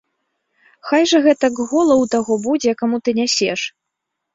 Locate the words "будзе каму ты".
2.49-3.21